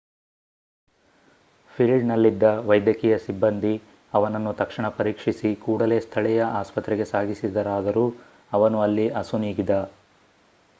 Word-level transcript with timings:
ಫೀಲ್ಡ್‌ನಲ್ಲಿದ್ದ 1.75 2.43
ವೈದ್ಯಕೀಯ 2.65 3.17
ಸಿಬ್ಬಂದಿ 3.17 3.73
ಅವನನ್ನು 4.13 4.53
ತಕ್ಷಣ 4.53 4.89
ಪರೀಕ್ಷಿಸಿ 4.97 5.55
ಕೂಡಲೇ 5.59 5.99
ಸ್ಥಳೀಯ 5.99 6.43
ಆಸ್ಪತ್ರೆಗೆ 6.55 7.05
ಸಾಗಿಸಿದರಾದರೂ 7.05 8.07
ಅವನು 8.53 8.79
ಅಲ್ಲಿ 8.81 9.09
ಅಸುನೀಗಿದ 9.15 9.75